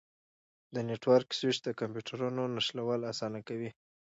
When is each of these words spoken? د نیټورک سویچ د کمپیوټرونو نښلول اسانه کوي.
د 0.73 0.75
نیټورک 0.87 1.29
سویچ 1.37 1.57
د 1.63 1.69
کمپیوټرونو 1.79 2.41
نښلول 2.55 3.01
اسانه 3.11 3.39
کوي. 3.47 3.69